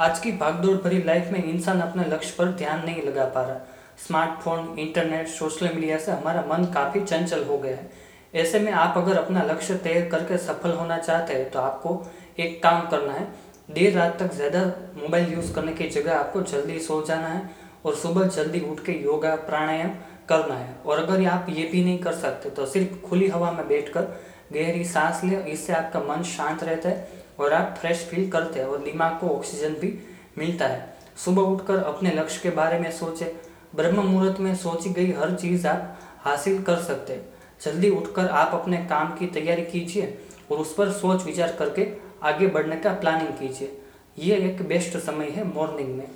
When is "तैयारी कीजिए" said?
39.28-40.18